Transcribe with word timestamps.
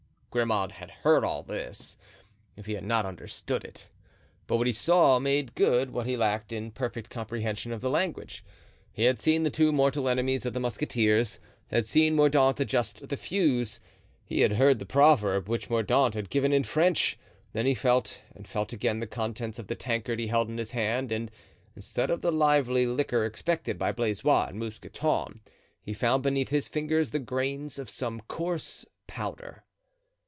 Grimaud 0.33 0.71
had 0.71 0.89
heard 0.91 1.25
all 1.25 1.43
this, 1.43 1.97
if 2.55 2.65
he 2.65 2.71
had 2.71 2.85
not 2.85 3.05
understood 3.05 3.65
it. 3.65 3.89
But 4.47 4.55
what 4.55 4.65
he 4.65 4.71
saw 4.71 5.19
made 5.19 5.55
good 5.55 5.91
what 5.91 6.05
he 6.07 6.15
lacked 6.15 6.53
in 6.53 6.71
perfect 6.71 7.09
comprehension 7.09 7.73
of 7.73 7.81
the 7.81 7.89
language. 7.89 8.41
He 8.93 9.03
had 9.03 9.19
seen 9.19 9.43
the 9.43 9.49
two 9.49 9.73
mortal 9.73 10.07
enemies 10.07 10.45
of 10.45 10.53
the 10.53 10.61
musketeers, 10.61 11.37
had 11.69 11.85
seen 11.85 12.15
Mordaunt 12.15 12.61
adjust 12.61 13.09
the 13.09 13.17
fuse; 13.17 13.81
he 14.23 14.39
had 14.39 14.53
heard 14.53 14.79
the 14.79 14.85
proverb, 14.85 15.49
which 15.49 15.69
Mordaunt 15.69 16.13
had 16.13 16.29
given 16.29 16.53
in 16.53 16.63
French. 16.63 17.19
Then 17.51 17.65
he 17.65 17.73
felt 17.75 18.21
and 18.33 18.47
felt 18.47 18.71
again 18.71 19.01
the 19.01 19.07
contents 19.07 19.59
of 19.59 19.67
the 19.67 19.75
tankard 19.75 20.17
he 20.19 20.27
held 20.27 20.47
in 20.47 20.57
his 20.57 20.71
hand; 20.71 21.11
and, 21.11 21.29
instead 21.75 22.09
of 22.09 22.21
the 22.21 22.31
lively 22.31 22.85
liquor 22.85 23.25
expected 23.25 23.77
by 23.77 23.91
Blaisois 23.91 24.45
and 24.45 24.57
Mousqueton, 24.59 25.41
he 25.81 25.91
found 25.93 26.23
beneath 26.23 26.47
his 26.47 26.69
fingers 26.69 27.11
the 27.11 27.19
grains 27.19 27.77
of 27.77 27.89
some 27.89 28.21
coarse 28.29 28.85
powder. 29.07 29.65